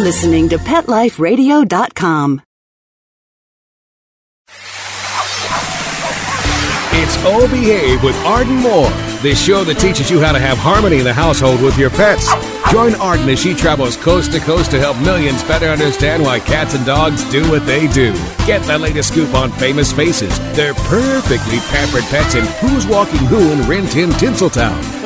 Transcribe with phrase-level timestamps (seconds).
[0.00, 2.42] listening to PetLifeRadio.com.
[6.92, 8.90] It's O Behave with Arden Moore,
[9.22, 12.28] the show that teaches you how to have harmony in the household with your pets.
[12.72, 16.74] Join Arden as she travels coast to coast to help millions better understand why cats
[16.74, 18.12] and dogs do what they do.
[18.46, 23.52] Get the latest scoop on famous faces, their perfectly pampered pets, and who's walking who
[23.52, 24.99] in Rin Tin Tinseltown.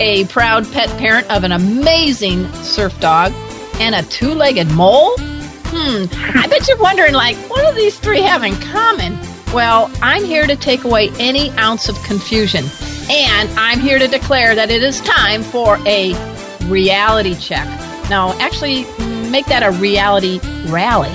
[0.00, 3.32] a proud pet parent of an amazing surf dog,
[3.80, 5.14] and a two legged mole.
[5.18, 6.04] Hmm,
[6.38, 9.18] I bet you're wondering, like, what do these three have in common?
[9.52, 12.64] Well, I'm here to take away any ounce of confusion.
[13.10, 16.14] And I'm here to declare that it is time for a
[16.66, 17.66] reality check.
[18.08, 18.84] Now, actually,
[19.30, 21.12] make that a reality rally.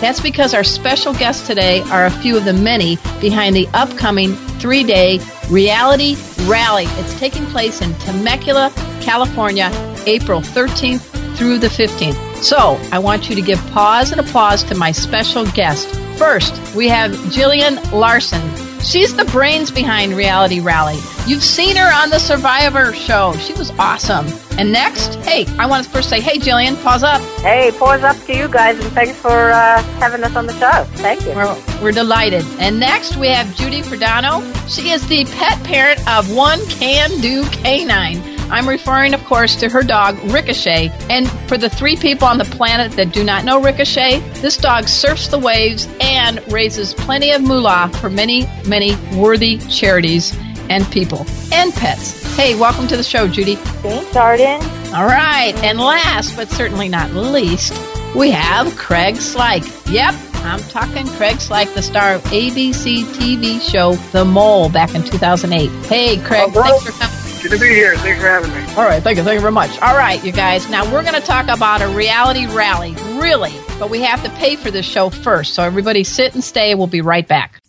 [0.00, 4.34] That's because our special guests today are a few of the many behind the upcoming
[4.58, 6.16] three day reality
[6.46, 6.84] rally.
[7.00, 9.70] It's taking place in Temecula, California,
[10.06, 12.42] April 13th through the 15th.
[12.42, 15.88] So I want you to give pause and applause to my special guest.
[16.18, 18.42] First, we have Gillian Larson.
[18.80, 20.98] She's the brains behind Reality Rally.
[21.26, 23.34] You've seen her on the Survivor show.
[23.38, 24.26] She was awesome.
[24.58, 27.20] And next, hey, I want to first say, hey, Gillian, pause up.
[27.40, 30.84] Hey, pause up to you guys, and thanks for uh, having us on the show.
[30.96, 31.32] Thank you.
[31.32, 32.44] We're, we're delighted.
[32.58, 34.42] And next, we have Judy Fridono.
[34.66, 38.22] She is the pet parent of one can do canine.
[38.50, 40.90] I'm referring, of course, to her dog, Ricochet.
[41.10, 44.86] And for the three people on the planet that do not know Ricochet, this dog
[44.86, 50.32] surfs the waves and raises plenty of moolah for many, many worthy charities
[50.70, 52.36] and people and pets.
[52.36, 53.56] Hey, welcome to the show, Judy.
[53.56, 54.62] Thanks, Arden.
[54.94, 55.54] All right.
[55.62, 57.72] And last but certainly not least,
[58.14, 59.64] we have Craig Slike.
[59.88, 65.02] Yep, I'm talking Craig Slike, the star of ABC TV show The Mole back in
[65.02, 65.68] 2008.
[65.86, 67.42] Hey, Craig, thanks for coming.
[67.42, 67.96] Good to be here.
[67.98, 68.72] Thanks for having me.
[68.74, 69.78] All right, thank you, thank you very much.
[69.80, 70.68] All right, you guys.
[70.70, 74.56] Now we're going to talk about a reality rally, really, but we have to pay
[74.56, 75.54] for this show first.
[75.54, 76.74] So everybody, sit and stay.
[76.74, 77.60] We'll be right back.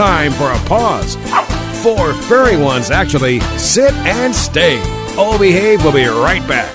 [0.00, 1.16] Time for a pause.
[1.82, 3.40] Four furry ones, actually.
[3.58, 4.78] Sit and stay.
[5.18, 6.74] O Behave we'll be right back.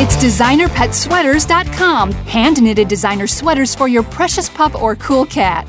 [0.00, 2.10] It's designerpetsweaters.com.
[2.10, 5.68] Hand knitted designer sweaters for your precious pup or cool cat.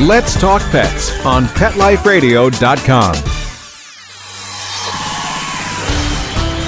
[0.00, 3.14] Let's Talk Pets on PetLifeRadio.com.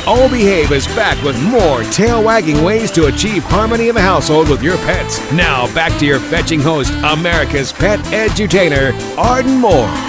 [0.06, 4.48] O Behave is back with more tail wagging ways to achieve harmony in the household
[4.48, 5.20] with your pets.
[5.30, 10.07] Now, back to your fetching host, America's pet edutainer, Arden Moore.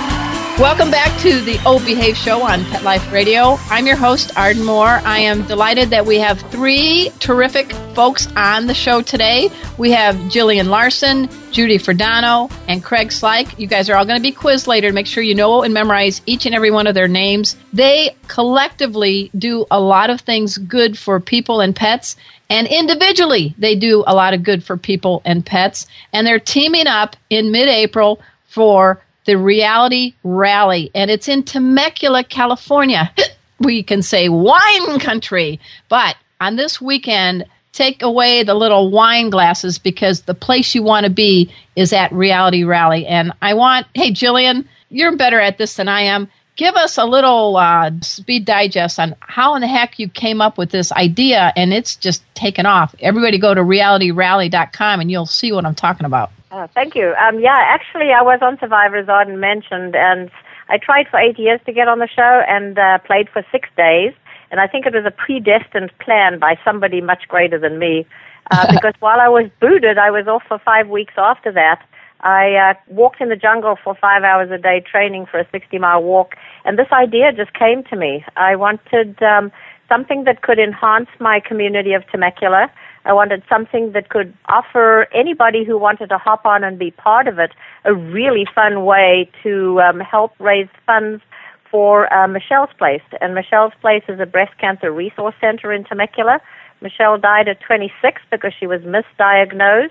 [0.59, 3.57] Welcome back to the O Behave Show on Pet Life Radio.
[3.69, 4.99] I'm your host, Arden Moore.
[5.05, 9.49] I am delighted that we have three terrific folks on the show today.
[9.77, 13.57] We have Gillian Larson, Judy Fridono, and Craig Slike.
[13.57, 15.73] You guys are all going to be quizzed later to make sure you know and
[15.73, 17.55] memorize each and every one of their names.
[17.71, 22.17] They collectively do a lot of things good for people and pets.
[22.49, 25.87] And individually, they do a lot of good for people and pets.
[26.11, 28.19] And they're teaming up in mid April
[28.49, 33.13] for the Reality Rally, and it's in Temecula, California.
[33.59, 39.77] we can say wine country, but on this weekend, take away the little wine glasses
[39.77, 43.05] because the place you want to be is at Reality Rally.
[43.05, 46.27] And I want, hey, Gillian, you're better at this than I am.
[46.59, 50.57] Give us a little uh, speed digest on how in the heck you came up
[50.57, 52.93] with this idea, and it's just taken off.
[52.99, 56.31] Everybody go to realityrally.com and you'll see what I'm talking about.
[56.51, 57.13] Oh, thank you.
[57.13, 60.29] Um, yeah, actually, I was on Survivor, as Arden mentioned, and
[60.67, 63.69] I tried for eight years to get on the show and uh, played for six
[63.77, 64.11] days.
[64.51, 68.05] And I think it was a predestined plan by somebody much greater than me.
[68.51, 71.81] Uh, because while I was booted, I was off for five weeks after that.
[72.21, 75.77] I uh, walked in the jungle for five hours a day training for a 60
[75.79, 76.35] mile walk,
[76.65, 78.25] and this idea just came to me.
[78.35, 79.51] I wanted um,
[79.87, 82.71] something that could enhance my community of Temecula.
[83.05, 87.27] I wanted something that could offer anybody who wanted to hop on and be part
[87.27, 87.51] of it
[87.85, 91.23] a really fun way to um, help raise funds
[91.71, 93.01] for uh, Michelle's Place.
[93.21, 96.41] And Michelle's Place is a breast cancer resource center in Temecula.
[96.81, 99.89] Michelle died at 26 because she was misdiagnosed.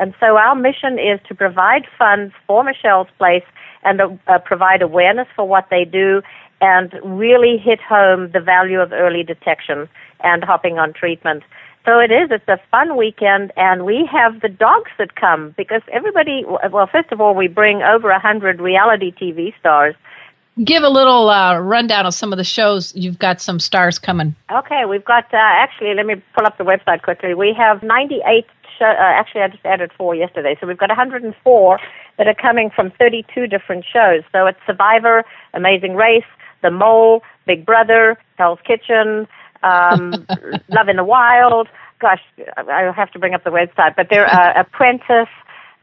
[0.00, 3.44] And so our mission is to provide funds for Michelle's Place
[3.84, 6.22] and uh, provide awareness for what they do
[6.60, 9.88] and really hit home the value of early detection
[10.24, 11.42] and hopping on treatment.
[11.84, 12.30] So it is.
[12.30, 16.44] It's a fun weekend, and we have the dogs that come because everybody.
[16.70, 19.94] Well, first of all, we bring over a hundred reality TV stars.
[20.62, 22.94] Give a little uh, rundown of some of the shows.
[22.94, 24.34] You've got some stars coming.
[24.52, 25.94] Okay, we've got uh, actually.
[25.94, 27.32] Let me pull up the website quickly.
[27.34, 28.46] We have ninety-eight.
[28.80, 31.80] Show, uh, actually, I just added four yesterday, so we've got 104
[32.16, 34.22] that are coming from 32 different shows.
[34.32, 35.22] So it's Survivor,
[35.52, 36.24] Amazing Race,
[36.62, 39.28] The Mole, Big Brother, Hell's Kitchen,
[39.62, 40.26] um,
[40.70, 41.68] Love in the Wild.
[42.00, 42.22] Gosh,
[42.56, 45.28] I have to bring up the website, but they're uh, Apprentice.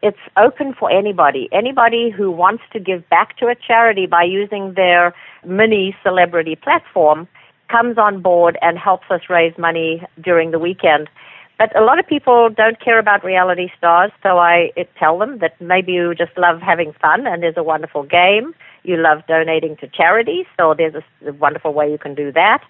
[0.01, 1.49] It's open for anybody.
[1.51, 5.13] Anybody who wants to give back to a charity by using their
[5.45, 7.27] mini celebrity platform
[7.69, 11.09] comes on board and helps us raise money during the weekend.
[11.57, 15.59] But a lot of people don't care about reality stars, so I tell them that
[15.59, 18.53] maybe you just love having fun and there's a wonderful game.
[18.83, 20.93] You love donating to charities, so there's
[21.25, 22.61] a, wonderful way you can do that.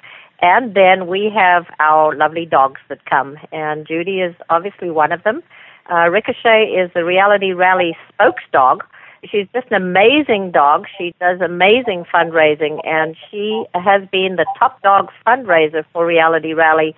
[0.42, 5.24] And then we have our lovely dogs that come, and Judy is obviously one of
[5.24, 5.44] them.
[5.92, 8.84] Uh, Ricochet is the Reality Rally spokes dog.
[9.30, 10.86] She's just an amazing dog.
[10.98, 16.96] She does amazing fundraising, and she has been the top dog fundraiser for Reality Rally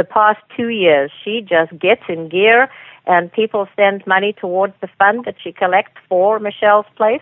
[0.00, 1.10] the past two years.
[1.22, 2.70] She just gets in gear,
[3.06, 7.20] and people send money towards the fund that she collects for Michelle's Place.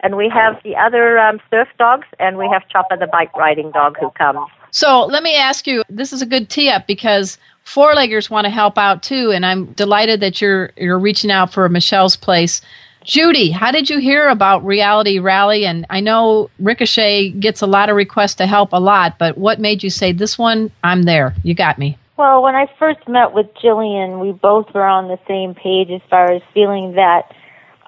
[0.00, 3.70] And we have the other um, surf dogs, and we have Chopper, the bike riding
[3.70, 4.46] dog, who comes.
[4.70, 8.44] So let me ask you this is a good tee up because four leggers want
[8.44, 12.60] to help out too, and I'm delighted that you're you're reaching out for Michelle's place.
[13.04, 15.64] Judy, how did you hear about Reality Rally?
[15.64, 19.58] And I know Ricochet gets a lot of requests to help a lot, but what
[19.58, 20.70] made you say this one?
[20.84, 21.34] I'm there.
[21.42, 21.96] You got me.
[22.18, 26.00] Well, when I first met with Gillian, we both were on the same page as
[26.10, 27.32] far as feeling that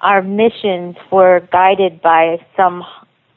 [0.01, 2.81] our missions were guided by some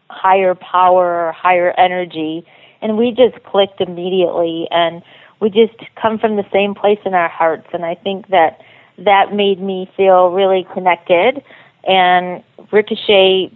[0.09, 2.47] higher power or higher energy
[2.81, 5.03] and we just clicked immediately and
[5.41, 8.61] we just come from the same place in our hearts and I think that
[8.99, 11.43] that made me feel really connected
[11.89, 13.51] and Ricochet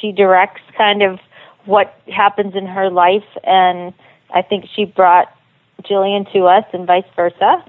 [0.00, 1.18] she directs kind of
[1.64, 3.92] what happens in her life and
[4.32, 5.26] I think she brought
[5.82, 7.64] Gillian to us and vice versa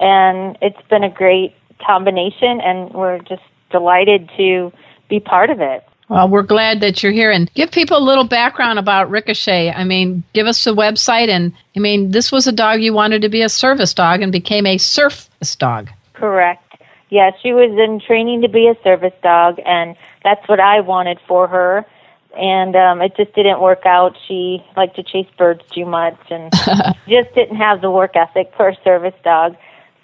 [0.00, 4.72] and it's been a great combination and we're just delighted to
[5.08, 5.84] be part of it.
[6.08, 9.72] Well, we're glad that you're here and give people a little background about Ricochet.
[9.72, 11.28] I mean, give us the website.
[11.28, 14.32] And I mean, this was a dog you wanted to be a service dog and
[14.32, 15.90] became a surface dog.
[16.14, 16.64] Correct.
[17.10, 21.18] Yeah, she was in training to be a service dog, and that's what I wanted
[21.26, 21.86] for her.
[22.36, 24.16] And um, it just didn't work out.
[24.26, 26.52] She liked to chase birds too much and
[27.08, 29.56] just didn't have the work ethic for a service dog.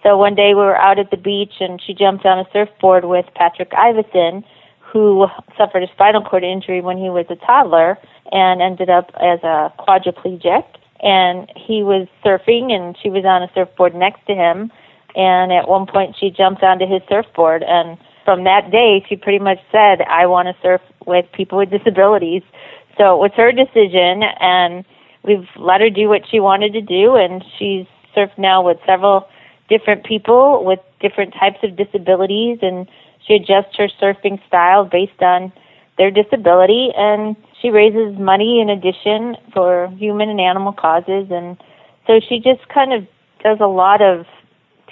[0.03, 3.07] So one day we were out at the beach, and she jumped on a surfboard
[3.07, 4.45] with Patrick Ivison
[4.79, 5.27] who
[5.59, 7.99] suffered a spinal cord injury when he was a toddler
[8.31, 10.65] and ended up as a quadriplegic.
[11.01, 14.71] And he was surfing, and she was on a surfboard next to him.
[15.17, 17.65] And at one point, she jumped onto his surfboard.
[17.65, 21.71] And from that day, she pretty much said, I want to surf with people with
[21.71, 22.43] disabilities.
[22.97, 24.85] So it was her decision, and
[25.23, 27.17] we've let her do what she wanted to do.
[27.17, 29.29] And she's surfed now with several
[29.69, 32.59] different people with different types of disabilities.
[32.63, 32.89] And
[33.27, 35.53] she adjusts her surfing style based on
[35.97, 41.29] their disability, and she raises money in addition for human and animal causes.
[41.31, 41.57] And
[42.07, 43.07] so she just kind of
[43.43, 44.27] does a lot of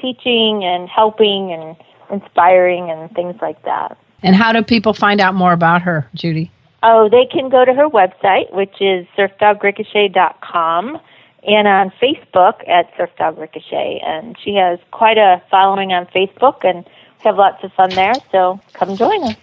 [0.01, 1.77] teaching and helping and
[2.13, 3.97] inspiring and things like that.
[4.23, 6.53] And how do people find out more about her, Judy?
[6.85, 11.01] Oh, they can go to her website, which is surfdogricochet.com,
[11.45, 14.05] and on Facebook at surfdogricochet.
[14.05, 16.85] And she has quite a following on Facebook, and
[17.23, 18.15] have lots of fun there.
[18.31, 19.37] So come join us.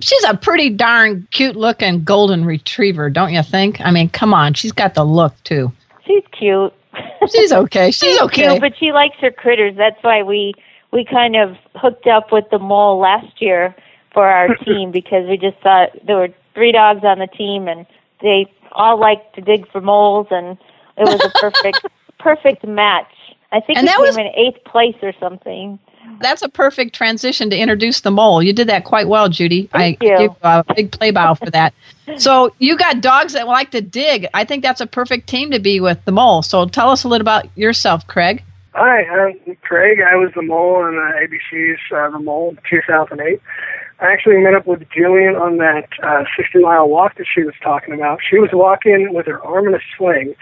[0.00, 3.80] She's a pretty darn cute looking golden retriever, don't you think?
[3.80, 5.72] I mean, come on, she's got the look too.
[6.06, 6.72] She's cute.
[7.30, 7.86] She's okay.
[7.90, 8.48] She's, she's okay.
[8.48, 9.76] Cute, but she likes her critters.
[9.76, 10.54] That's why we
[10.96, 13.76] we kind of hooked up with the mole last year
[14.14, 17.86] for our team because we just thought there were three dogs on the team and
[18.22, 20.56] they all like to dig for moles and
[20.96, 21.86] it was a perfect
[22.18, 23.12] perfect match.
[23.52, 25.78] I think and we came was, in eighth place or something.
[26.20, 28.42] that's a perfect transition to introduce the mole.
[28.42, 29.68] You did that quite well, Judy.
[29.72, 30.10] Thank I you.
[30.16, 31.74] give you a big play bow for that.
[32.16, 34.28] so you got dogs that like to dig.
[34.32, 36.40] I think that's a perfect team to be with the mole.
[36.40, 38.42] So tell us a little about yourself, Craig.
[38.78, 40.00] Hi, I'm Craig.
[40.02, 43.40] I was the mole in uh, ABC's uh, The Mole in 2008.
[44.00, 47.54] I actually met up with Gillian on that uh, 60 mile walk that she was
[47.62, 48.18] talking about.
[48.20, 50.34] She was walking with her arm in a sling,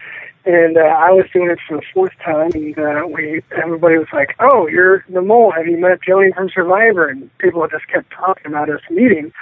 [0.45, 2.51] and uh, I was doing it for the fourth time.
[2.55, 5.53] And uh, we, everybody was like, "Oh, you're the mole.
[5.53, 9.33] Have you met Gillian from Survivor?" And people just kept talking about us meeting.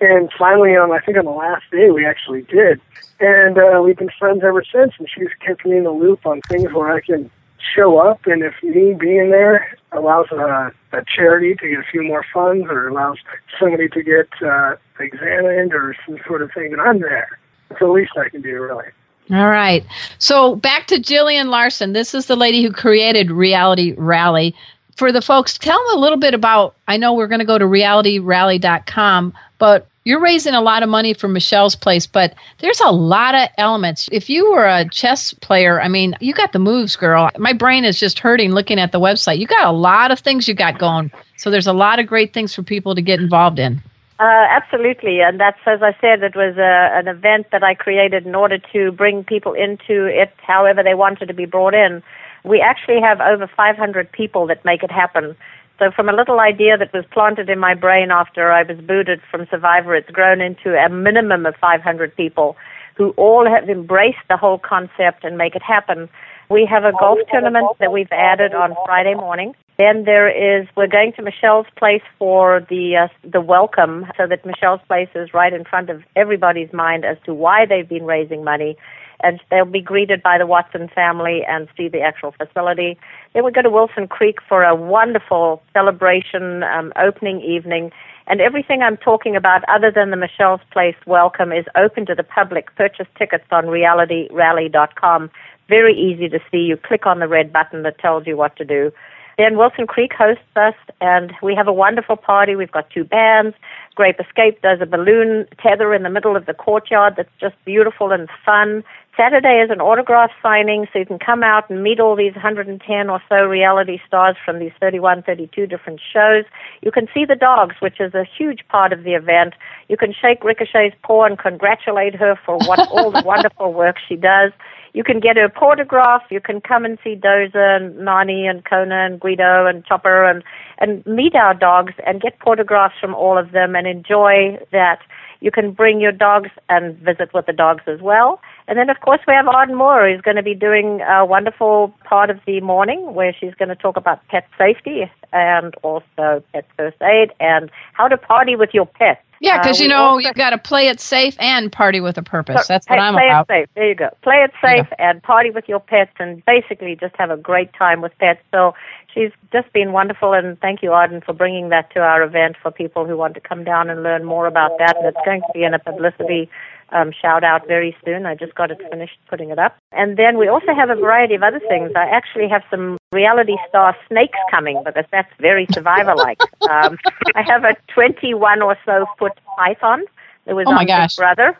[0.00, 2.80] And finally, on I think on the last day, we actually did,
[3.18, 4.92] and uh, we've been friends ever since.
[5.00, 7.32] And she's kept me in the loop on things where I can
[7.74, 12.02] show up, and if me being there allows a, a charity to get a few
[12.02, 13.18] more funds, or allows
[13.58, 17.38] somebody to get uh, examined, or some sort of thing, then I'm there.
[17.70, 18.86] It's the least I can do, really.
[19.30, 19.84] All right.
[20.18, 21.92] So back to Gillian Larson.
[21.92, 24.54] This is the lady who created Reality Rally.
[24.96, 26.74] For the folks, tell them a little bit about.
[26.88, 31.12] I know we're going to go to realityrally.com, but you're raising a lot of money
[31.12, 34.08] for Michelle's place, but there's a lot of elements.
[34.10, 37.28] If you were a chess player, I mean, you got the moves, girl.
[37.36, 39.38] My brain is just hurting looking at the website.
[39.38, 41.12] You got a lot of things you got going.
[41.36, 43.82] So there's a lot of great things for people to get involved in.
[44.18, 48.24] Uh, absolutely, and that's as I said, it was a, an event that I created
[48.24, 52.02] in order to bring people into it however they wanted to be brought in.
[52.44, 55.36] We actually have over 500 people that make it happen.
[55.78, 59.20] So from a little idea that was planted in my brain after I was booted
[59.30, 62.56] from Survivor, it's grown into a minimum of 500 people
[62.96, 66.08] who all have embraced the whole concept and make it happen.
[66.50, 69.54] We have a golf tournament that we've added on Friday morning.
[69.76, 74.44] Then there is we're going to Michelle's place for the uh, the welcome, so that
[74.44, 78.42] Michelle's place is right in front of everybody's mind as to why they've been raising
[78.42, 78.76] money,
[79.22, 82.98] and they'll be greeted by the Watson family and see the actual facility.
[83.34, 87.90] Then we go to Wilson Creek for a wonderful celebration um, opening evening.
[88.26, 92.22] And everything I'm talking about, other than the Michelle's Place welcome, is open to the
[92.22, 92.74] public.
[92.76, 95.30] Purchase tickets on realityrally.com.
[95.68, 96.58] Very easy to see.
[96.58, 98.92] You click on the red button that tells you what to do.
[99.38, 102.56] Then Wilson Creek hosts us, and we have a wonderful party.
[102.56, 103.56] We've got two bands.
[103.98, 108.12] Grape Escape does a balloon tether in the middle of the courtyard that's just beautiful
[108.12, 108.84] and fun.
[109.16, 113.10] Saturday is an autograph signing, so you can come out and meet all these 110
[113.10, 116.44] or so reality stars from these 31, 32 different shows.
[116.80, 119.54] You can see the dogs, which is a huge part of the event.
[119.88, 124.14] You can shake Ricochet's paw and congratulate her for what all the wonderful work she
[124.14, 124.52] does.
[124.94, 126.22] You can get her photograph.
[126.30, 130.42] You can come and see Doza and Nani and Kona and Guido and Chopper and,
[130.78, 135.00] and meet our dogs and get photographs from all of them and enjoy that.
[135.40, 138.40] You can bring your dogs and visit with the dogs as well.
[138.66, 141.94] And then, of course, we have Arden Moore, who's going to be doing a wonderful
[142.04, 146.66] part of the morning where she's going to talk about pet safety and also pet
[146.76, 149.22] first aid and how to party with your pet.
[149.40, 152.18] Yeah, because Uh, you know also- you got to play it safe and party with
[152.18, 152.66] a purpose.
[152.66, 153.46] So, That's what I'm play about.
[153.48, 153.74] Play it safe.
[153.74, 154.10] There you go.
[154.22, 158.00] Play it safe and party with your pets and basically just have a great time
[158.00, 158.40] with pets.
[158.50, 158.74] So
[159.12, 162.70] she's just been wonderful and thank you, Arden, for bringing that to our event for
[162.70, 164.96] people who want to come down and learn more about that.
[164.96, 166.50] And it's going to be in a publicity
[166.90, 168.26] um, shout out very soon.
[168.26, 169.76] I just got it finished putting it up.
[169.92, 171.92] And then we also have a variety of other things.
[171.94, 176.40] I actually have some reality star snakes coming because that's very survivor like.
[176.70, 176.98] um,
[177.34, 180.04] I have a 21 or so foot python
[180.46, 181.16] that was Oh my on gosh.
[181.16, 181.58] Big Brother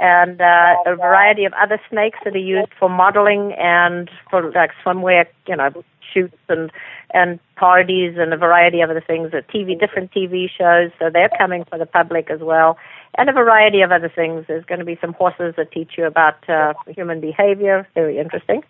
[0.00, 4.70] and uh, a variety of other snakes that are used for modeling and for like
[4.84, 5.70] swimwear, you know,
[6.12, 6.70] shoots and
[7.12, 9.32] and parties and a variety of other things.
[9.34, 12.78] Uh, TV, different TV shows, so they're coming for the public as well,
[13.16, 14.44] and a variety of other things.
[14.46, 18.62] There's going to be some horses that teach you about uh, human behavior, very interesting.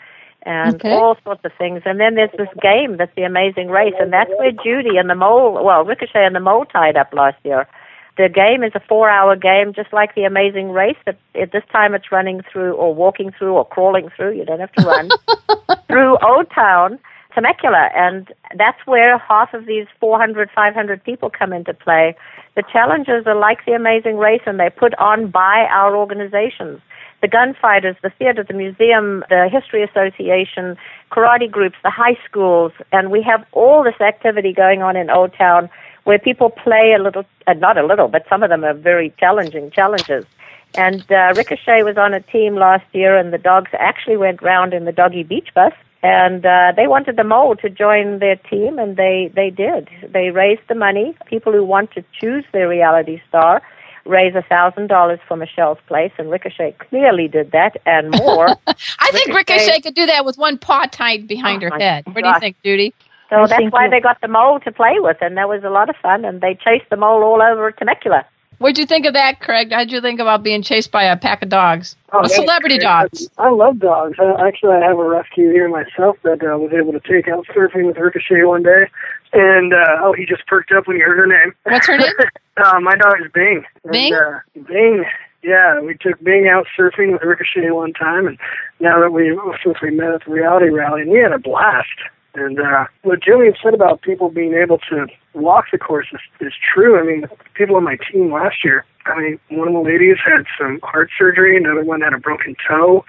[0.43, 0.93] And Okay.
[0.93, 1.83] all sorts of things.
[1.85, 5.15] And then there's this game that's the Amazing Race, and that's where Judy and the
[5.15, 7.69] mole, well, Ricochet and the mole tied up last year.
[8.17, 10.97] The game is a four-hour game, just like the Amazing Race.
[11.05, 14.33] But at this time, it's running through, or walking through, or crawling through.
[14.33, 15.11] You don't have to run
[15.89, 16.99] through Old Town,
[17.35, 22.17] Temecula, and that's where half of these 400, 500 people come into play.
[22.57, 26.81] The challenges are like the Amazing Race, and they're put on by our organizations.
[27.23, 30.77] The gunfighters, the theater, the museum, the history association,
[31.13, 35.35] karate groups, the high schools, and we have all this activity going on in Old
[35.35, 35.69] Town
[36.05, 39.13] where people play a little, uh, not a little, but some of them are very
[39.19, 40.25] challenging challenges.
[40.77, 44.73] And uh, Ricochet was on a team last year, and the dogs actually went round
[44.73, 45.73] in the doggy beach bus.
[46.03, 49.89] And uh, they wanted the mole to join their team, and they, they did.
[50.09, 51.15] They raised the money.
[51.27, 53.61] People who want to choose their reality star
[54.07, 58.49] raise a thousand dollars for Michelle's place, and Ricochet clearly did that and more.
[58.67, 61.83] I think Ricochet- Ricochet could do that with one paw tied behind Oh her my
[61.85, 62.07] head.
[62.07, 62.95] What do you think, Judy?
[63.29, 65.63] So I that's why you- they got the mole to play with, and that was
[65.65, 66.25] a lot of fun.
[66.25, 68.25] And they chased the mole all over Temecula.
[68.61, 69.73] What'd you think of that, Craig?
[69.73, 71.97] How'd you think about being chased by a pack of dogs?
[72.13, 73.27] Oh, celebrity I- dogs.
[73.39, 74.19] I love dogs.
[74.21, 77.47] I, actually, I have a rescue here myself that uh, was able to take out
[77.47, 78.85] surfing with Ricochet one day.
[79.33, 81.55] And, uh, oh, he just perked up when he heard her name.
[81.63, 82.13] What's her name?
[82.63, 83.65] uh, my dog is Bing.
[83.85, 84.13] And, Bing?
[84.13, 85.07] uh, Bing.
[85.43, 88.39] Yeah, we took Bing out surfing with Ricochet one time, and
[88.79, 91.89] now that we, since we met at the reality rally, and we had a blast.
[92.35, 96.53] And uh, what Gillian said about people being able to walk the course is, is
[96.73, 96.99] true.
[96.99, 100.45] I mean, people on my team last year, I mean, one of the ladies had
[100.59, 103.05] some heart surgery, another one had a broken toe.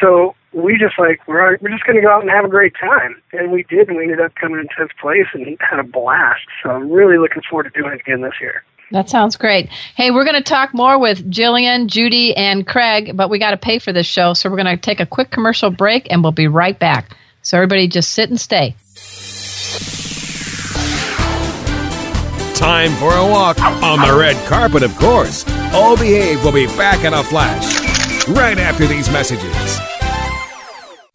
[0.00, 2.74] So we just like we're we're just going to go out and have a great
[2.78, 3.88] time, and we did.
[3.88, 6.46] And we ended up coming in tenth place and had a blast.
[6.62, 8.62] So I'm really looking forward to doing it again this year.
[8.90, 9.68] That sounds great.
[9.96, 13.58] Hey, we're going to talk more with Gillian, Judy, and Craig, but we got to
[13.58, 16.32] pay for this show, so we're going to take a quick commercial break, and we'll
[16.32, 17.14] be right back.
[17.48, 18.76] So everybody, just sit and stay.
[22.54, 25.46] Time for a walk on the red carpet, of course.
[25.72, 29.87] O Behave will be back in a flash right after these messages.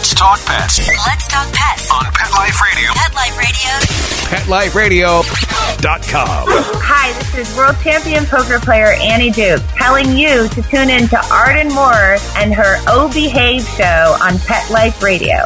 [0.00, 1.90] Let's talk pets Let's talk pets.
[1.92, 2.88] on Pet Life Radio.
[2.94, 5.20] Pet Life Radio.
[5.20, 6.46] PetLifeRadio.com.
[6.80, 11.22] Hi, this is world champion poker player Annie Duke telling you to tune in to
[11.30, 15.44] Arden Moore and her O Behave show on Pet Life Radio.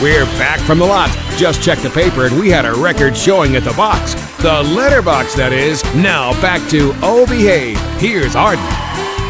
[0.00, 1.10] We're back from the lot.
[1.36, 4.14] Just checked the paper and we had a record showing at the box.
[4.40, 5.84] The letterbox, that is.
[5.94, 7.78] Now back to Oh Behave.
[8.00, 8.64] Here's Arden.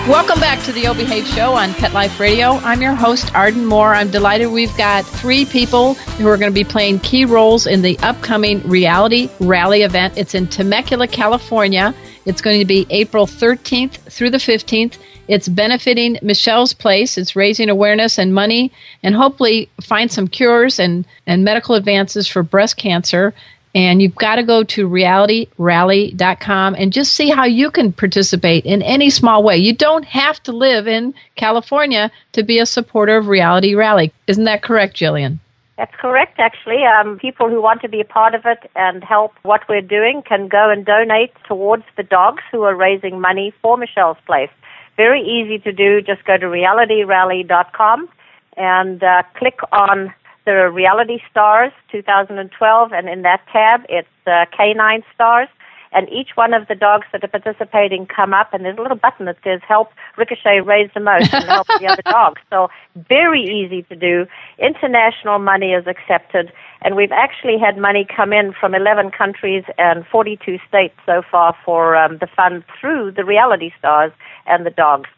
[0.08, 2.54] Welcome back to the O Behave Show on Pet Life Radio.
[2.54, 3.94] I'm your host, Arden Moore.
[3.94, 7.82] I'm delighted we've got three people who are going to be playing key roles in
[7.82, 10.18] the upcoming reality rally event.
[10.18, 11.94] It's in Temecula, California.
[12.26, 14.98] It's going to be April 13th through the 15th.
[15.28, 17.16] It's benefiting Michelle's Place.
[17.16, 18.72] It's raising awareness and money
[19.04, 23.32] and hopefully find some cures and, and medical advances for breast cancer.
[23.74, 28.82] And you've got to go to realityrally.com and just see how you can participate in
[28.82, 29.56] any small way.
[29.56, 34.12] You don't have to live in California to be a supporter of Reality Rally.
[34.26, 35.40] Isn't that correct, Gillian?
[35.78, 36.84] That's correct, actually.
[36.84, 40.22] Um, people who want to be a part of it and help what we're doing
[40.22, 44.50] can go and donate towards the dogs who are raising money for Michelle's Place.
[44.96, 46.02] Very easy to do.
[46.02, 48.08] Just go to realityrally.com
[48.56, 50.12] and uh, click on
[50.44, 55.48] the Reality Stars 2012, and in that tab, it's uh, Canine Stars.
[55.94, 58.96] And each one of the dogs that are participating come up, and there's a little
[58.96, 62.70] button that says "Help Ricochet raise the most and help the other dogs." So
[63.10, 64.26] very easy to do.
[64.58, 66.50] International money is accepted,
[66.80, 71.54] and we've actually had money come in from 11 countries and 42 states so far
[71.62, 74.12] for um, the fund through the Reality Stars
[74.46, 75.10] and the dogs.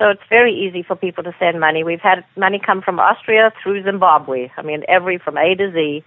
[0.00, 1.84] So it's very easy for people to send money.
[1.84, 4.50] We've had money come from Austria through Zimbabwe.
[4.56, 6.02] I mean, every from A to Z.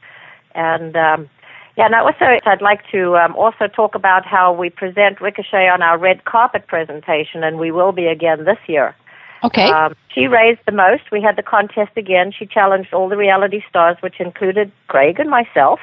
[0.55, 1.29] And um,
[1.77, 5.83] yeah, and also I'd like to um, also talk about how we present Ricochet on
[5.83, 8.95] our red carpet presentation, and we will be again this year.
[9.43, 9.69] Okay.
[9.69, 11.11] Um, she raised the most.
[11.11, 12.31] We had the contest again.
[12.31, 15.79] She challenged all the reality stars, which included Craig and myself,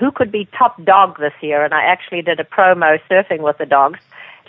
[0.00, 1.64] who could be top dog this year.
[1.64, 4.00] And I actually did a promo surfing with the dogs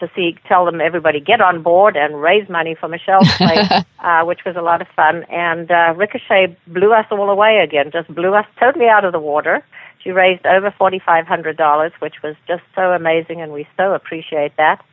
[0.07, 4.23] to see, tell them everybody get on board and raise money for Michelle's place, uh,
[4.23, 5.23] which was a lot of fun.
[5.29, 9.19] And uh, Ricochet blew us all away again, just blew us totally out of the
[9.19, 9.63] water.
[10.03, 14.83] She raised over $4,500, which was just so amazing, and we so appreciate that.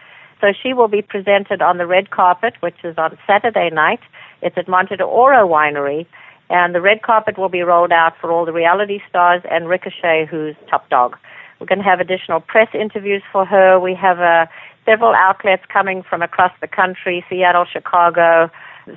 [0.41, 4.01] So she will be presented on the red carpet, which is on Saturday night.
[4.41, 6.07] It's at Monte Oro Winery,
[6.49, 10.27] and the red carpet will be rolled out for all the reality stars and Ricochet,
[10.31, 11.17] who's top dog.
[11.61, 13.79] We're going to have additional press interviews for her.
[13.79, 14.47] We have uh,
[14.85, 18.51] several outlets coming from across the country Seattle, Chicago,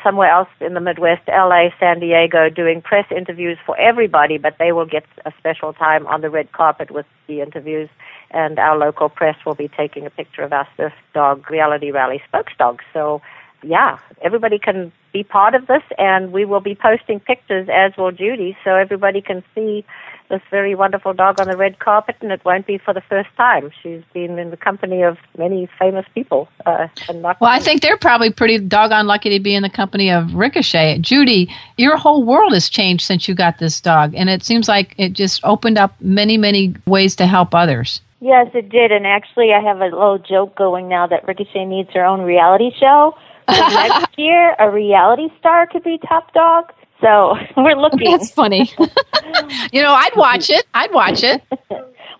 [0.04, 4.72] somewhere else in the Midwest, LA, San Diego, doing press interviews for everybody, but they
[4.72, 7.90] will get a special time on the red carpet with the interviews.
[8.32, 12.22] And our local press will be taking a picture of us, Surf Dog Reality Rally
[12.28, 12.82] spokes dog.
[12.94, 13.22] So,
[13.64, 18.12] yeah, everybody can be part of this, and we will be posting pictures, as will
[18.12, 19.86] Judy, so everybody can see
[20.30, 23.30] this very wonderful dog on the red carpet, and it won't be for the first
[23.38, 23.70] time.
[23.82, 26.48] She's been in the company of many famous people.
[26.66, 29.70] Uh, and not Well, I think they're probably pretty doggone lucky to be in the
[29.70, 31.00] company of Ricochet.
[31.00, 34.96] Judy, your whole world has changed since you got this dog, and it seems like
[34.98, 38.02] it just opened up many, many ways to help others.
[38.20, 38.92] Yes, it did.
[38.92, 42.72] And actually, I have a little joke going now that Ricochet needs her own reality
[42.80, 43.16] show.
[43.50, 46.72] So next year, a reality star could be top dog.
[47.02, 48.12] So we're looking.
[48.12, 48.72] That's funny.
[49.72, 50.66] you know, I'd watch it.
[50.74, 51.42] I'd watch it.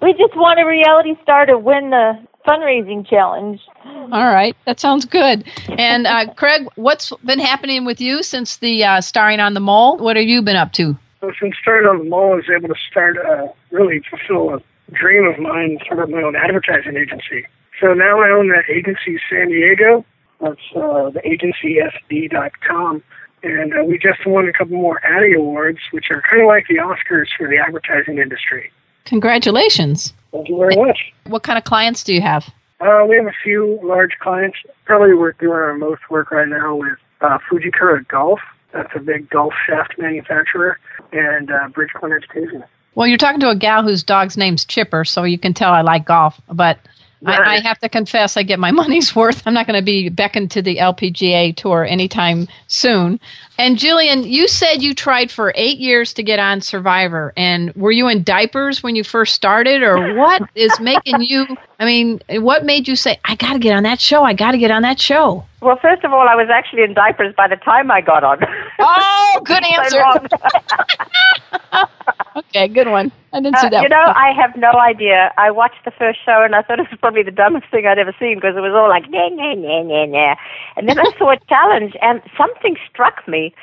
[0.02, 2.14] we just want a reality star to win the
[2.48, 3.62] fundraising challenge.
[3.86, 5.46] All right, that sounds good.
[5.70, 9.98] And uh, Craig, what's been happening with you since the uh, starring on the mole?
[9.98, 10.98] What have you been up to?
[11.22, 14.62] So since starting on the mole, I was able to start uh, really fulfill a
[14.92, 17.48] dream of mine, start up my own advertising agency.
[17.80, 20.06] So now I own that agency, San Diego.
[20.44, 23.04] That's uh, the agencysd.com.
[23.44, 26.66] And uh, we just won a couple more Addy Awards, which are kind of like
[26.68, 28.72] the Oscars for the advertising industry.
[29.06, 30.14] Congratulations.
[30.32, 31.00] Thank you very much.
[31.28, 32.46] What kind of clients do you have?
[32.80, 34.58] Uh, we have a few large clients.
[34.86, 38.40] Probably we're doing our most work right now with uh, Fujikura Golf.
[38.74, 40.80] That's a big golf shaft manufacturer,
[41.12, 42.64] and uh, Bridgepoint Education.
[42.96, 45.82] Well, you're talking to a gal whose dog's name's Chipper, so you can tell I
[45.82, 46.42] like golf.
[46.52, 46.80] But
[47.26, 49.44] I, I, have to confess, I get my money's worth.
[49.46, 53.20] I'm not going to be beckoned to the LPGA tour anytime soon.
[53.58, 57.34] And Gillian, you said you tried for eight years to get on Survivor.
[57.38, 61.46] And were you in diapers when you first started, or what is making you?
[61.84, 64.24] I mean, what made you say, I got to get on that show?
[64.24, 65.44] I got to get on that show?
[65.62, 68.38] Well, first of all, I was actually in diapers by the time I got on.
[68.80, 70.02] Oh, good answer.
[72.38, 73.12] okay, good one.
[73.34, 73.84] I didn't see Uh, that.
[73.84, 74.16] you know, one.
[74.16, 75.34] I have no idea.
[75.38, 78.00] I watched the first show and I thought it was probably the dumbest thing I'd
[78.00, 80.36] ever seen because it was all like, nah, nah, nah, nah, nah.
[80.78, 83.54] And then I saw a challenge and something struck me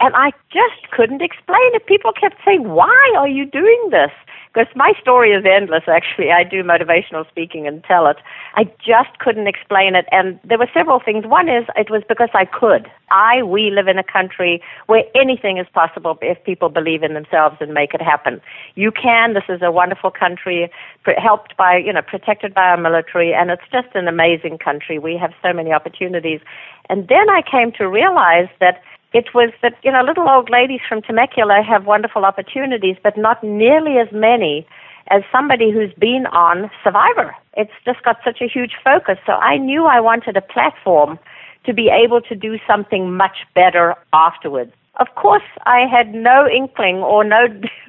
[0.00, 1.86] and I just couldn't explain it.
[1.86, 4.10] People kept saying, why are you doing this?
[4.52, 6.32] Because my story is endless, actually.
[6.32, 8.16] I do motivational speaking and tell it.
[8.54, 10.06] I just couldn't explain it.
[10.10, 11.24] And there were several things.
[11.24, 12.90] One is it was because I could.
[13.12, 17.58] I, we live in a country where anything is possible if people believe in themselves
[17.60, 18.40] and make it happen.
[18.74, 19.34] You can.
[19.34, 20.68] This is a wonderful country,
[21.16, 24.98] helped by, you know, protected by our military, and it's just an amazing country.
[24.98, 26.40] We have so many opportunities.
[26.88, 28.82] And then I came to realize that
[29.12, 33.42] it was that you know little old ladies from Temecula have wonderful opportunities, but not
[33.42, 34.66] nearly as many
[35.08, 37.34] as somebody who's been on Survivor.
[37.56, 39.18] It's just got such a huge focus.
[39.26, 41.18] So I knew I wanted a platform
[41.64, 44.72] to be able to do something much better afterwards.
[44.96, 47.46] Of course, I had no inkling or no,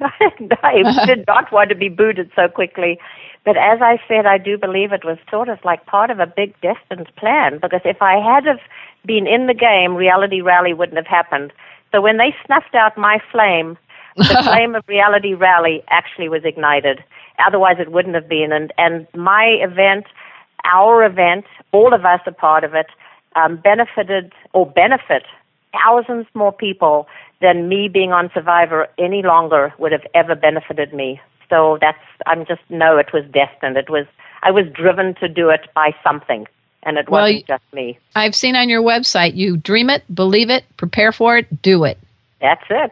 [0.62, 2.98] I did not want to be booted so quickly.
[3.44, 6.26] But as I said, I do believe it was sort of like part of a
[6.26, 8.60] big destined plan because if I had have
[9.04, 11.52] been in the game, Reality Rally wouldn't have happened.
[11.90, 13.76] So when they snuffed out my flame,
[14.16, 17.02] the flame of Reality Rally actually was ignited.
[17.44, 18.52] Otherwise, it wouldn't have been.
[18.52, 20.06] And and my event,
[20.72, 22.86] our event, all of us are part of it,
[23.34, 25.24] um, benefited or benefit
[25.72, 27.08] thousands more people
[27.40, 31.20] than me being on Survivor any longer would have ever benefited me.
[31.52, 33.76] So that's I'm just no, it was destined.
[33.76, 34.06] It was
[34.42, 36.46] I was driven to do it by something,
[36.82, 37.98] and it Well, wasn't just me.
[38.14, 41.98] I've seen on your website you dream it, believe it, prepare for it, do it.
[42.40, 42.90] That's it.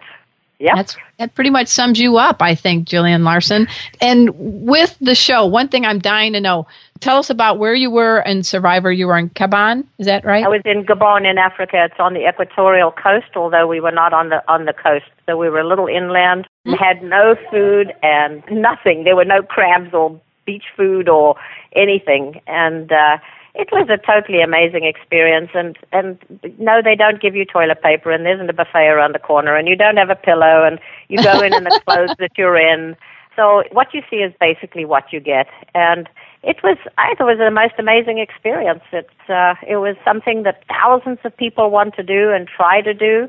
[0.58, 0.74] Yeah.
[0.76, 3.66] That's that pretty much sums you up, I think, Gillian Larson.
[4.02, 6.66] And with the show, one thing I'm dying to know.
[7.00, 8.92] Tell us about where you were in Survivor.
[8.92, 10.44] You were in Gabon, is that right?
[10.44, 11.84] I was in Gabon in Africa.
[11.90, 15.06] It's on the equatorial coast, although we were not on the on the coast.
[15.26, 16.46] So we were a little inland.
[16.66, 19.04] We had no food and nothing.
[19.04, 21.36] There were no crabs or beach food or
[21.74, 22.40] anything.
[22.46, 23.18] And uh
[23.54, 26.18] it was a totally amazing experience and and
[26.58, 29.56] no they don't give you toilet paper and there isn't a buffet around the corner
[29.56, 32.56] and you don't have a pillow and you go in in the clothes that you're
[32.56, 32.96] in
[33.34, 36.08] so what you see is basically what you get and
[36.42, 40.42] it was I thought it was the most amazing experience it's uh it was something
[40.44, 43.28] that thousands of people want to do and try to do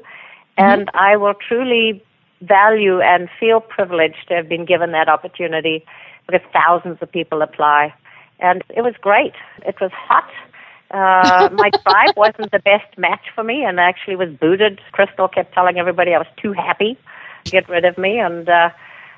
[0.57, 2.03] and I will truly
[2.41, 5.85] value and feel privileged to have been given that opportunity
[6.27, 7.93] because thousands of people apply
[8.41, 9.33] and it was great.
[9.65, 10.29] It was hot.
[10.89, 14.81] Uh, my tribe wasn't the best match for me, and I actually was booted.
[14.91, 16.97] Crystal kept telling everybody I was too happy
[17.45, 18.69] to get rid of me, and uh,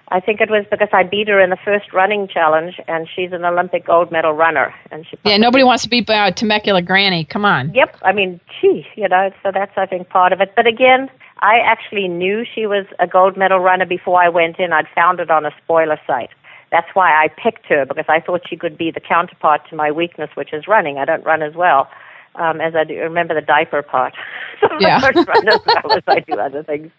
[0.10, 3.32] I think it was because I beat her in the first running challenge, and she's
[3.32, 5.18] an Olympic gold medal runner, and she.
[5.24, 7.26] yeah, nobody wants to be uh, Temecula Granny.
[7.26, 7.74] Come on.
[7.74, 10.54] Yep, I mean, gee, you know, so that's I think part of it.
[10.56, 14.72] But again, I actually knew she was a gold medal runner before I went in.
[14.74, 16.30] I'd found it on a spoiler site.
[16.72, 19.92] That's why I picked her because I thought she could be the counterpart to my
[19.92, 20.98] weakness, which is running.
[20.98, 21.88] I don't run as well
[22.36, 22.96] um, as I do.
[22.96, 24.14] Remember the diaper part.
[24.62, 25.00] so Yeah.
[25.04, 26.92] I don't run as well as I do other things.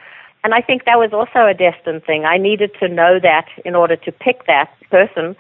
[0.45, 2.27] And I think that was also a destined thing.
[2.27, 5.35] I needed to know that in order to pick that person,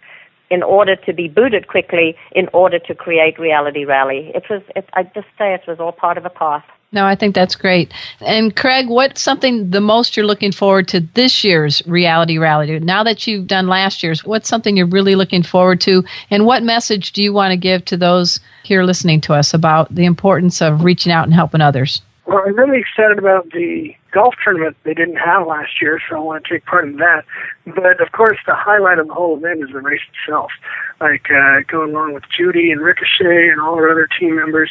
[0.50, 4.32] in order to be booted quickly, in order to create Reality Rally.
[4.34, 4.62] It was.
[4.74, 6.64] It, I just say it was all part of a path.
[6.92, 7.92] No, I think that's great.
[8.20, 12.78] And Craig, what's something the most you're looking forward to this year's reality rally?
[12.78, 16.04] Now that you've done last year's, what's something you're really looking forward to?
[16.30, 19.92] And what message do you want to give to those here listening to us about
[19.92, 22.00] the importance of reaching out and helping others?
[22.26, 26.20] Well, I'm really excited about the golf tournament they didn't have last year, so I
[26.20, 27.24] want to take part in that.
[27.66, 30.52] But of course, the highlight of the whole event is the race itself.
[31.00, 34.70] Like uh, going along with Judy and Ricochet and all our other team members.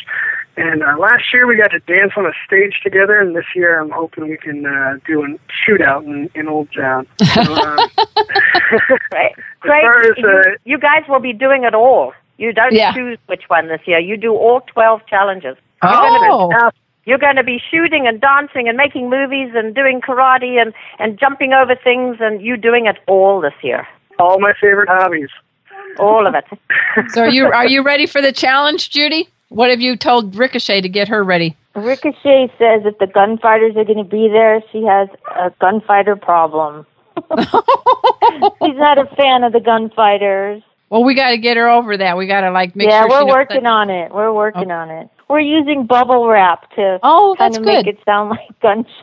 [0.56, 3.80] And uh, last year we got to dance on a stage together, and this year
[3.82, 5.28] I'm hoping we can uh, do a
[5.68, 7.08] shootout in, in Old Town.
[7.24, 7.88] So, uh,
[9.10, 9.32] Great.
[9.60, 9.86] Great.
[9.86, 12.14] as, you, uh, you guys will be doing it all.
[12.38, 12.94] You don't Yeah.
[12.94, 14.00] choose which one this year.
[14.00, 15.58] You do all 12 challenges.
[15.82, 16.72] Oh.
[17.06, 21.20] You're going to be shooting and dancing and making movies and doing karate and, and
[21.20, 23.88] jumping over things, and you doing it all this year.
[24.20, 25.30] all my favorite hobbies.
[26.00, 26.46] All of it.
[27.10, 29.28] So are you are you ready for the challenge, Judy?
[29.50, 31.58] What have you told Ricochet to get her ready?
[31.76, 36.86] Ricochet says if the gunfighters are going to be there, she has a gunfighter problem.
[37.16, 40.62] She's not a fan of the gunfighters.
[40.90, 42.16] Well, we got to get her over that.
[42.16, 43.10] We got to like make yeah, sure.
[43.10, 44.12] Yeah, we're she knows working that- on it.
[44.14, 44.76] We're working oh.
[44.76, 45.10] on it.
[45.34, 48.94] We're using bubble wrap to Oh, kind that's of make it sound like gunshots.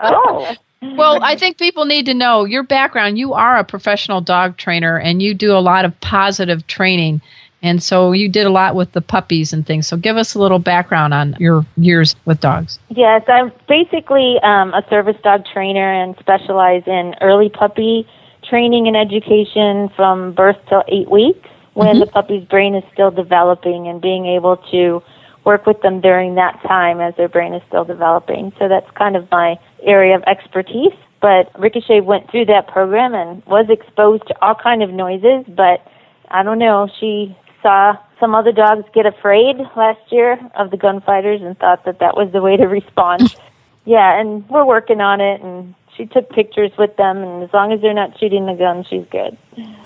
[0.00, 0.56] Oh.
[0.96, 3.16] Well, I think people need to know your background.
[3.16, 7.22] You are a professional dog trainer, and you do a lot of positive training.
[7.62, 9.86] And so you did a lot with the puppies and things.
[9.86, 12.80] So give us a little background on your years with dogs.
[12.88, 18.04] Yes, I'm basically um, a service dog trainer and specialize in early puppy
[18.42, 23.86] training and education from birth till eight weeks when the puppy's brain is still developing
[23.86, 25.00] and being able to
[25.44, 28.52] work with them during that time as their brain is still developing.
[28.58, 30.92] So that's kind of my area of expertise.
[31.20, 35.86] But Ricochet went through that program and was exposed to all kind of noises, but
[36.30, 41.40] I don't know, she saw some other dogs get afraid last year of the gunfighters
[41.42, 43.36] and thought that that was the way to respond.
[43.84, 47.72] Yeah, and we're working on it and she took pictures with them and as long
[47.72, 49.36] as they're not shooting the gun, she's good.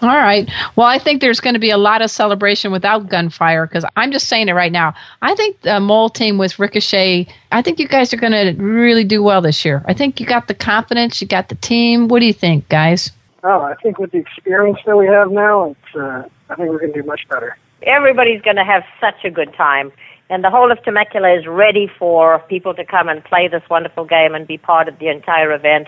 [0.03, 0.49] All right.
[0.77, 4.13] Well, I think there's going to be a lot of celebration without gunfire because I'm
[4.13, 4.95] just saying it right now.
[5.23, 9.05] I think the mole team with Ricochet, I think you guys are going to really
[9.05, 9.83] do well this year.
[9.87, 12.09] I think you got the confidence, you got the team.
[12.09, 13.11] What do you think, guys?
[13.43, 16.79] Oh, I think with the experience that we have now, it's, uh, I think we're
[16.79, 17.57] going to do much better.
[17.83, 19.93] Everybody's going to have such a good time.
[20.29, 24.05] And the whole of Temecula is ready for people to come and play this wonderful
[24.05, 25.87] game and be part of the entire event.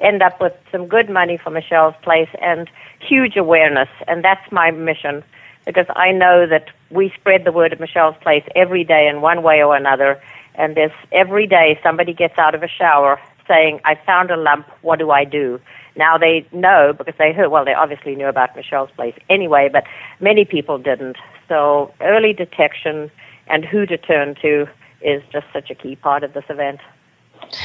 [0.00, 2.68] End up with some good money for Michelle's Place and
[3.00, 3.88] huge awareness.
[4.08, 5.22] And that's my mission
[5.64, 9.42] because I know that we spread the word of Michelle's Place every day in one
[9.42, 10.20] way or another.
[10.56, 14.66] And there's every day somebody gets out of a shower saying, I found a lump,
[14.82, 15.60] what do I do?
[15.94, 19.84] Now they know because they heard, well, they obviously knew about Michelle's Place anyway, but
[20.20, 21.16] many people didn't.
[21.48, 23.10] So early detection
[23.48, 24.66] and who to turn to
[25.02, 26.80] is just such a key part of this event.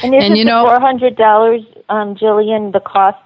[0.02, 3.18] And isn't And you know- four hundred dollars, um, Gillian, the cost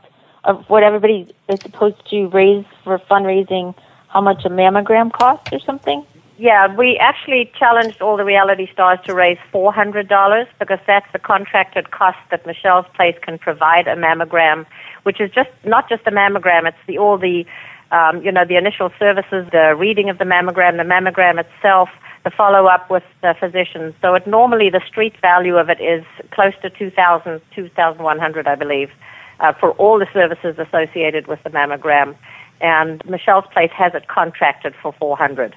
[0.45, 3.75] of what everybody is supposed to raise for fundraising?
[4.09, 6.07] How much a mammogram costs or something?
[6.39, 11.91] Yeah, we actually challenged all the reality stars to raise $400 because that's the contracted
[11.93, 14.67] cost that Michelle's Place can provide a mammogram,
[15.05, 17.47] which is just not just a mammogram, it's the all the
[17.91, 21.89] um, you know, the initial services, the reading of the mammogram, the mammogram itself,
[22.27, 23.95] the follow up with the physicians.
[24.03, 28.91] So it normally the street value of it is close to 2000 2100 I believe,
[29.39, 32.17] uh, for all the services associated with the mammogram.
[32.61, 35.55] And Michelle's Place has it contracted for 400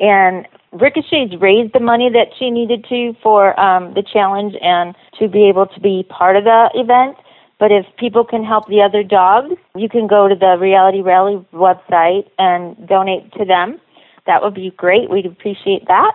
[0.00, 5.28] And Ricochet's raised the money that she needed to for um, the challenge and to
[5.28, 7.16] be able to be part of the event.
[7.58, 11.44] But if people can help the other dogs, you can go to the Reality Rally
[11.52, 13.80] website and donate to them.
[14.26, 15.08] That would be great.
[15.08, 16.12] We'd appreciate that.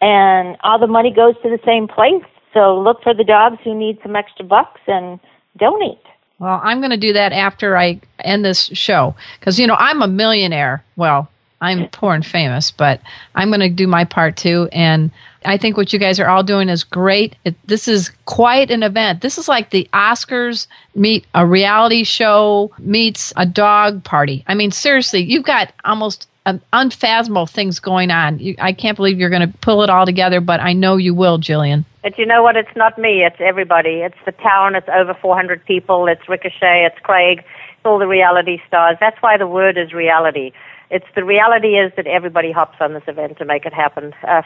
[0.00, 2.22] And all the money goes to the same place.
[2.52, 5.18] So look for the dogs who need some extra bucks and
[5.56, 5.98] donate.
[6.38, 10.02] Well, I'm going to do that after I end this show because, you know, I'm
[10.02, 10.84] a millionaire.
[10.96, 11.28] Well,
[11.60, 13.00] I'm poor and famous, but
[13.34, 14.68] I'm going to do my part too.
[14.72, 15.10] And
[15.46, 17.36] I think what you guys are all doing is great.
[17.44, 19.22] It, this is quite an event.
[19.22, 24.44] This is like the Oscars meet a reality show meets a dog party.
[24.46, 26.28] I mean, seriously, you've got almost
[26.72, 28.38] unfathomable things going on.
[28.38, 31.14] You, I can't believe you're going to pull it all together, but I know you
[31.14, 31.84] will, Gillian.
[32.02, 32.56] But you know what?
[32.56, 33.24] It's not me.
[33.24, 34.02] It's everybody.
[34.02, 34.76] It's the town.
[34.76, 36.06] It's over 400 people.
[36.06, 36.84] It's Ricochet.
[36.86, 37.38] It's Craig.
[37.38, 38.96] It's all the reality stars.
[39.00, 40.52] That's why the word is reality.
[40.90, 44.12] It's the reality is that everybody hops on this event to make it happen.
[44.26, 44.42] Uh,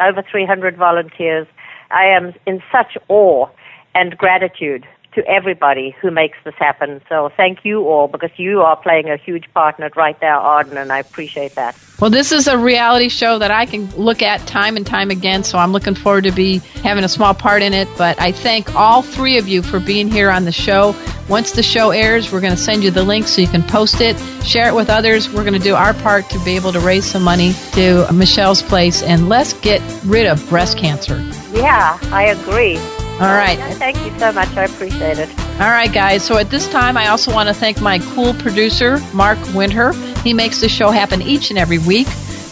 [0.00, 1.46] over 300 volunteers.
[1.90, 3.48] I am in such awe
[3.94, 4.86] and gratitude
[5.18, 7.00] to everybody who makes this happen.
[7.08, 10.34] So thank you all because you are playing a huge part in it right there,
[10.34, 11.76] Arden, and I appreciate that.
[12.00, 15.42] Well, this is a reality show that I can look at time and time again,
[15.42, 17.88] so I'm looking forward to be having a small part in it.
[17.98, 20.94] But I thank all three of you for being here on the show.
[21.28, 24.00] Once the show airs, we're going to send you the link so you can post
[24.00, 25.28] it, share it with others.
[25.28, 28.62] We're going to do our part to be able to raise some money to Michelle's
[28.62, 31.18] place, and let's get rid of breast cancer.
[31.52, 32.78] Yeah, I agree.
[33.20, 33.58] All right.
[33.74, 34.48] thank you so much.
[34.56, 35.28] I appreciate it.
[35.60, 36.24] All right, guys.
[36.24, 39.92] So at this time, I also want to thank my cool producer, Mark Winter.
[40.22, 42.06] He makes the show happen each and every week.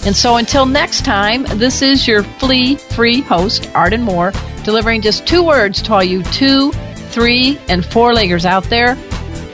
[0.04, 4.32] And so until next time, this is your flea free host, Arden Moore,
[4.64, 6.72] delivering just two words to all you two,
[7.10, 8.96] three, and four leggers out there.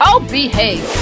[0.01, 1.02] Oh, behave